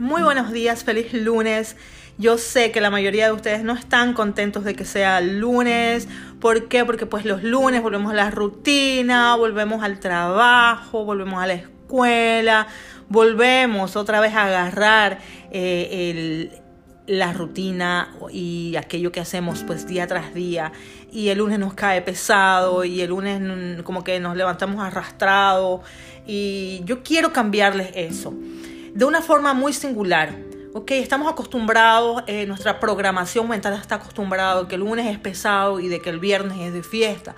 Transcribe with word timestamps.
Muy 0.00 0.22
buenos 0.22 0.50
días, 0.50 0.82
feliz 0.82 1.12
lunes. 1.12 1.76
Yo 2.16 2.38
sé 2.38 2.72
que 2.72 2.80
la 2.80 2.88
mayoría 2.88 3.26
de 3.26 3.32
ustedes 3.32 3.64
no 3.64 3.74
están 3.74 4.14
contentos 4.14 4.64
de 4.64 4.74
que 4.74 4.86
sea 4.86 5.20
lunes. 5.20 6.08
¿Por 6.40 6.68
qué? 6.68 6.86
Porque 6.86 7.04
pues 7.04 7.26
los 7.26 7.42
lunes 7.42 7.82
volvemos 7.82 8.10
a 8.12 8.14
la 8.14 8.30
rutina, 8.30 9.36
volvemos 9.36 9.84
al 9.84 10.00
trabajo, 10.00 11.04
volvemos 11.04 11.42
a 11.42 11.46
la 11.46 11.52
escuela, 11.52 12.66
volvemos 13.10 13.94
otra 13.94 14.20
vez 14.20 14.32
a 14.32 14.46
agarrar 14.46 15.18
eh, 15.50 16.48
la 17.06 17.34
rutina 17.34 18.14
y 18.32 18.76
aquello 18.76 19.12
que 19.12 19.20
hacemos 19.20 19.64
pues 19.64 19.86
día 19.86 20.06
tras 20.06 20.32
día 20.32 20.72
y 21.12 21.28
el 21.28 21.36
lunes 21.36 21.58
nos 21.58 21.74
cae 21.74 22.00
pesado 22.00 22.86
y 22.86 23.02
el 23.02 23.10
lunes 23.10 23.38
mm, 23.38 23.82
como 23.82 24.02
que 24.02 24.18
nos 24.18 24.34
levantamos 24.34 24.82
arrastrados 24.82 25.82
y 26.26 26.80
yo 26.86 27.02
quiero 27.02 27.34
cambiarles 27.34 27.90
eso 27.94 28.32
de 28.94 29.04
una 29.04 29.22
forma 29.22 29.54
muy 29.54 29.72
singular. 29.72 30.36
Ok, 30.72 30.92
estamos 30.92 31.30
acostumbrados, 31.30 32.22
eh, 32.26 32.46
nuestra 32.46 32.78
programación 32.78 33.48
mental 33.48 33.74
está 33.74 33.96
acostumbrada 33.96 34.68
que 34.68 34.76
el 34.76 34.82
lunes 34.82 35.06
es 35.06 35.18
pesado 35.18 35.80
y 35.80 35.88
de 35.88 36.00
que 36.00 36.10
el 36.10 36.20
viernes 36.20 36.58
es 36.60 36.72
de 36.72 36.82
fiesta. 36.82 37.34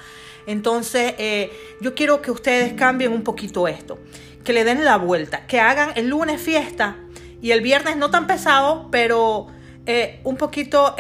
Entonces, 0.47 1.15
eh, 1.19 1.51
yo 1.81 1.95
quiero 1.95 2.21
que 2.21 2.31
ustedes 2.31 2.75
cambien 2.75 3.13
un 3.13 3.23
poquito 3.23 3.69
esto, 3.69 3.99
que 4.45 4.53
le 4.53 4.65
den 4.65 4.85
la 4.85 4.97
vuelta, 4.97 5.47
que 5.47 5.61
hagan 5.61 5.93
el 5.95 6.09
lunes 6.09 6.43
fiesta 6.43 6.97
y 7.41 7.53
el 7.53 7.63
viernes 7.63 7.97
no 7.97 8.11
tan 8.11 8.27
pesado, 8.27 8.89
pero 8.91 9.47
eh, 9.87 10.21
un 10.25 10.37
poquito 10.37 10.95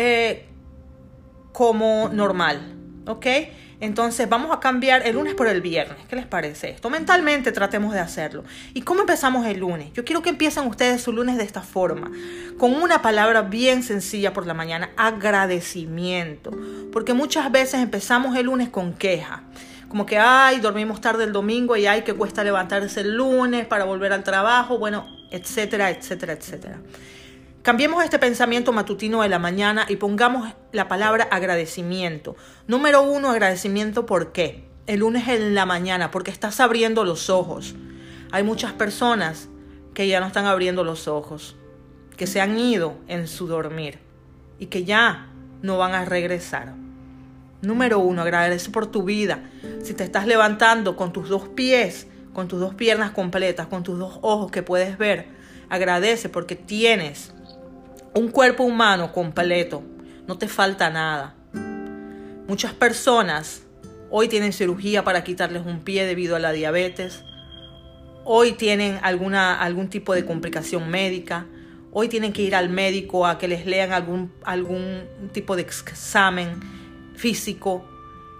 como 1.53 2.09
normal. 2.11 2.79
¿Ok? 3.07 3.27
Entonces 3.83 4.29
vamos 4.29 4.53
a 4.53 4.61
cambiar 4.61 5.05
el 5.09 5.17
lunes 5.17 5.35
por 5.35 5.49
el 5.49 5.61
viernes. 5.61 5.99
¿Qué 6.09 6.15
les 6.15 6.25
parece 6.25 6.71
esto? 6.71 6.89
Mentalmente 6.89 7.51
tratemos 7.51 7.93
de 7.93 7.99
hacerlo. 7.99 8.45
¿Y 8.75 8.83
cómo 8.83 9.01
empezamos 9.01 9.45
el 9.45 9.59
lunes? 9.59 9.93
Yo 9.93 10.05
quiero 10.05 10.23
que 10.23 10.31
empiecen 10.31 10.69
ustedes 10.69 11.03
su 11.03 11.13
lunes 11.13 11.37
de 11.37 11.43
esta 11.43 11.63
forma, 11.63 12.13
con 12.59 12.75
una 12.75 13.03
palabra 13.03 13.43
bien 13.43 13.83
sencilla 13.83 14.33
por 14.33 14.47
la 14.47 14.55
mañana, 14.55 14.91
agradecimiento. 14.97 16.53
Porque 16.93 17.13
muchas 17.13 17.51
veces 17.51 17.81
empezamos 17.81 18.37
el 18.37 18.47
lunes 18.47 18.69
con 18.69 18.93
queja. 18.93 19.43
Como 19.89 20.07
que, 20.07 20.17
ay, 20.17 20.61
dormimos 20.61 21.01
tarde 21.01 21.25
el 21.25 21.33
domingo 21.33 21.77
y 21.77 21.87
ay, 21.87 22.03
que 22.03 22.15
cuesta 22.15 22.45
levantarse 22.45 23.01
el 23.01 23.17
lunes 23.17 23.67
para 23.67 23.83
volver 23.83 24.13
al 24.13 24.23
trabajo, 24.23 24.79
bueno, 24.79 25.09
etcétera, 25.33 25.91
etcétera, 25.91 26.35
etcétera. 26.35 26.79
Cambiemos 27.63 28.03
este 28.03 28.19
pensamiento 28.19 28.73
matutino 28.73 29.23
de 29.23 29.29
la 29.29 29.39
mañana 29.39 29.87
y 29.89 29.95
pongamos 29.95 30.53
la 30.73 30.89
palabra 30.89 31.29
agradecimiento. 31.31 32.35
Número 32.67 33.03
uno, 33.03 33.31
agradecimiento 33.31 34.05
¿por 34.05 34.33
qué? 34.33 34.65
El 34.89 34.99
lunes 34.99 35.29
en 35.29 35.55
la 35.55 35.65
mañana, 35.65 36.11
porque 36.11 36.33
estás 36.33 36.59
abriendo 36.59 37.05
los 37.05 37.31
ojos. 37.31 37.77
Hay 38.33 38.43
muchas 38.43 38.73
personas 38.73 39.49
que 39.95 40.09
ya 40.09 40.19
no 40.19 40.27
están 40.27 40.47
abriendo 40.47 40.83
los 40.83 41.07
ojos, 41.07 41.55
que 42.17 42.27
se 42.27 42.41
han 42.41 42.59
ido 42.59 42.97
en 43.07 43.29
su 43.29 43.47
dormir 43.47 44.01
y 44.59 44.67
que 44.67 44.83
ya 44.83 45.29
no 45.63 45.79
van 45.79 45.95
a 45.95 46.05
regresar. 46.05 46.75
Número 47.61 48.01
uno, 48.01 48.23
agradece 48.23 48.71
por 48.71 48.89
tu 48.89 49.05
vida. 49.05 49.39
Si 49.85 49.95
te 49.95 50.03
estás 50.03 50.27
levantando 50.27 50.97
con 50.97 51.13
tus 51.13 51.29
dos 51.29 51.49
pies, 51.51 52.09
con 52.33 52.49
tus 52.49 52.59
dos 52.59 52.75
piernas 52.75 53.13
completas, 53.13 53.69
con 53.69 53.85
tus 53.85 54.01
dos 54.01 54.19
ojos 54.23 54.51
que 54.51 54.65
puedes 54.65 54.99
ver, 54.99 55.29
agradece 55.69 56.29
porque 56.29 56.57
tienes 56.57 57.33
un 58.15 58.29
cuerpo 58.29 58.65
humano 58.65 59.13
completo, 59.13 59.83
no 60.27 60.39
te 60.39 60.49
falta 60.49 60.91
nada. 60.91 61.35
Muchas 62.47 62.75
personas 62.75 63.63
hoy 64.11 64.29
tienen 64.29 64.53
cirugía 64.53 65.05
para 65.05 65.25
quitarles 65.25 65.65
un 65.65 65.81
pie 65.81 66.05
debido 66.05 66.37
a 66.37 66.39
la 66.39 66.53
diabetes, 66.53 67.25
hoy 68.25 68.53
tienen 68.53 68.99
alguna, 69.03 69.59
algún 69.59 69.89
tipo 69.89 70.15
de 70.15 70.27
complicación 70.27 70.91
médica, 70.91 71.47
hoy 71.91 72.09
tienen 72.09 72.33
que 72.33 72.43
ir 72.43 72.55
al 72.55 72.69
médico 72.69 73.27
a 73.27 73.39
que 73.39 73.49
les 73.49 73.65
lean 73.65 73.93
algún, 73.93 74.33
algún 74.45 75.09
tipo 75.33 75.57
de 75.57 75.63
examen 75.63 76.61
físico. 77.15 77.89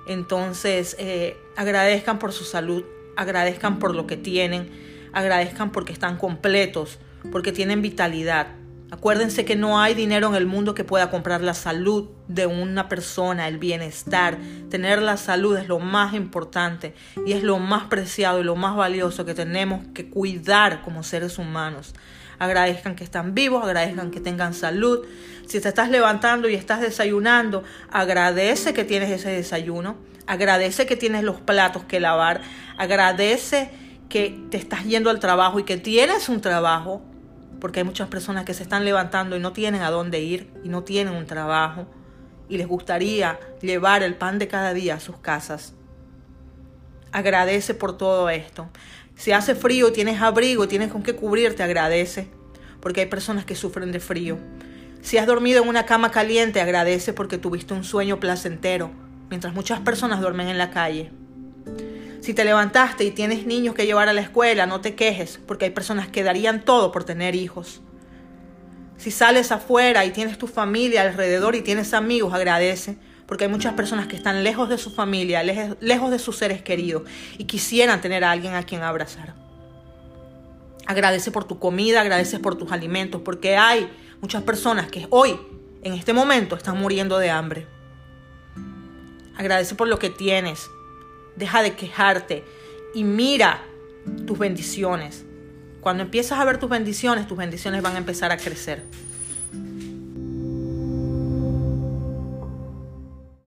Entonces, 0.07 0.97
eh, 0.99 1.37
agradezcan 1.57 2.19
por 2.19 2.33
su 2.33 2.45
salud, 2.45 2.85
agradezcan 3.17 3.79
por 3.79 3.95
lo 3.95 4.07
que 4.07 4.17
tienen, 4.17 4.69
agradezcan 5.13 5.73
porque 5.73 5.93
están 5.93 6.19
completos, 6.19 6.99
porque 7.31 7.53
tienen 7.53 7.81
vitalidad. 7.81 8.62
Acuérdense 8.93 9.47
que 9.47 9.57
no 9.57 9.81
hay 9.81 9.95
dinero 9.95 10.29
en 10.29 10.35
el 10.35 10.45
mundo 10.45 10.75
que 10.75 10.85
pueda 10.85 11.11
comprar 11.11 11.41
la 11.41 11.55
salud 11.55 12.11
de 12.29 12.45
una 12.45 12.91
persona, 12.91 13.49
el 13.49 13.57
bienestar. 13.57 14.37
Tener 14.69 15.01
la 15.01 15.17
salud 15.17 15.57
es 15.57 15.67
lo 15.67 15.79
más 15.79 16.13
importante 16.13 16.95
y 17.25 17.33
es 17.33 17.43
lo 17.43 17.59
más 17.59 17.85
preciado 17.85 18.41
y 18.41 18.45
lo 18.45 18.55
más 18.55 18.77
valioso 18.77 19.25
que 19.25 19.33
tenemos 19.33 19.81
que 19.95 20.11
cuidar 20.11 20.83
como 20.83 21.05
seres 21.05 21.39
humanos. 21.39 21.95
Agradezcan 22.39 22.95
que 22.95 23.03
están 23.03 23.35
vivos, 23.35 23.65
agradezcan 23.65 24.11
que 24.11 24.21
tengan 24.21 24.53
salud. 24.53 25.07
Si 25.47 25.59
te 25.59 25.71
estás 25.71 25.89
levantando 25.89 26.51
y 26.51 26.55
estás 26.55 26.83
desayunando, 26.83 27.65
agradece 27.91 28.75
que 28.75 28.85
tienes 28.85 29.11
ese 29.11 29.31
desayuno. 29.31 29.97
Agradece 30.27 30.85
que 30.85 30.97
tienes 30.97 31.25
los 31.25 31.41
platos 31.41 31.85
que 31.85 31.99
lavar. 31.99 32.43
Agradece 32.77 33.71
que 34.11 34.39
te 34.51 34.59
estás 34.59 34.85
yendo 34.85 35.09
al 35.09 35.19
trabajo 35.19 35.59
y 35.59 35.65
que 35.65 35.79
tienes 35.79 36.29
un 36.29 36.43
trabajo 36.43 37.03
porque 37.63 37.79
hay 37.79 37.85
muchas 37.85 38.09
personas 38.09 38.45
que 38.45 38.55
se 38.55 38.65
están 38.65 38.85
levantando 38.85 39.37
y 39.37 39.39
no 39.39 39.53
tienen 39.53 39.83
a 39.83 39.91
dónde 39.93 40.19
ir 40.19 40.51
y 40.65 40.69
no 40.69 40.83
tienen 40.83 41.15
un 41.15 41.27
trabajo 41.27 41.87
y 42.49 42.59
les 42.59 42.67
gustaría 42.67 43.39
llevar 43.61 44.03
el 44.03 44.17
pan 44.17 44.41
de 44.41 44.49
cada 44.49 44.75
día 44.75 44.97
a 44.97 45.01
sus 45.01 45.19
casas. 45.19 45.73
Agradece 47.13 47.75
por 47.75 47.97
todo 47.97 48.29
esto. 48.31 48.69
Si 49.15 49.31
hace 49.31 49.55
frío 49.55 49.93
tienes 49.93 50.21
abrigo 50.21 50.67
tienes 50.67 50.91
con 50.91 51.05
qué 51.05 51.15
cubrirte, 51.15 51.63
agradece, 51.63 52.27
porque 52.81 53.03
hay 53.03 53.07
personas 53.07 53.45
que 53.45 53.55
sufren 53.55 53.93
de 53.93 54.01
frío. 54.01 54.39
Si 55.01 55.19
has 55.19 55.29
dormido 55.29 55.63
en 55.63 55.69
una 55.69 55.87
cama 55.87 56.11
caliente, 56.11 56.61
agradece 56.61 57.13
porque 57.13 57.39
tuviste 57.39 57.75
un 57.75 57.85
sueño 57.85 58.19
placentero, 58.19 58.91
mientras 59.31 59.55
muchas 59.55 59.79
personas 59.79 60.21
duermen 60.21 60.49
en 60.49 60.59
la 60.59 60.71
calle. 60.71 61.13
Si 62.23 62.35
te 62.35 62.45
levantaste 62.45 63.03
y 63.03 63.11
tienes 63.11 63.47
niños 63.47 63.75
que 63.75 63.85
llevar 63.85 64.09
a 64.09 64.13
la 64.13 64.21
escuela, 64.21 64.65
no 64.65 64.81
te 64.81 64.95
quejes, 64.95 65.41
porque 65.45 65.65
hay 65.65 65.71
personas 65.73 66.07
que 66.07 66.23
darían 66.23 66.65
todo 66.65 66.93
por 66.93 67.03
tener 67.03 67.35
hijos. 67.35 67.81
Si 68.97 69.11
sales 69.11 69.51
afuera 69.51 70.05
y 70.05 70.13
tienes 70.13 70.39
tu 70.39 70.47
familia 70.47 71.03
alrededor 71.03 71.57
y 71.57 71.63
tienes 71.63 71.93
amigos, 71.93 72.33
agradece, 72.33 72.97
porque 73.27 73.47
hay 73.47 73.51
muchas 73.51 73.75
personas 73.75 74.07
que 74.07 74.15
están 74.15 74.45
lejos 74.45 74.69
de 74.69 74.79
su 74.79 74.93
familia, 74.93 75.43
lejos 75.43 76.11
de 76.13 76.21
sus 76.21 76.37
seres 76.37 76.63
queridos 76.63 77.03
y 77.39 77.45
quisieran 77.47 78.01
tener 78.01 78.23
a 78.23 78.31
alguien 78.31 78.55
a 78.55 78.63
quien 78.63 78.83
abrazar. 78.83 79.35
Agradece 80.87 81.33
por 81.33 81.43
tu 81.43 81.59
comida, 81.59 82.03
agradece 82.03 82.39
por 82.39 82.55
tus 82.55 82.71
alimentos, 82.71 83.23
porque 83.25 83.57
hay 83.57 83.91
muchas 84.21 84.45
personas 84.45 84.87
que 84.87 85.09
hoy, 85.11 85.37
en 85.83 85.95
este 85.95 86.13
momento, 86.13 86.55
están 86.55 86.79
muriendo 86.79 87.19
de 87.19 87.31
hambre. 87.31 87.67
Agradece 89.37 89.75
por 89.75 89.89
lo 89.89 89.99
que 89.99 90.11
tienes, 90.11 90.71
Deja 91.37 91.63
de 91.63 91.75
quejarte 91.75 92.45
y 92.95 93.05
mira 93.05 93.63
tus 94.27 94.39
bendiciones. 94.39 95.25
Cuando 95.81 96.03
empiezas 96.03 96.39
a 96.39 96.45
ver 96.45 96.59
tus 96.59 96.71
bendiciones, 96.71 97.27
tus 97.27 97.39
bendiciones 97.39 97.83
van 97.83 97.95
a 97.95 97.99
empezar 97.99 98.31
a 98.33 98.37
crecer. 98.37 98.83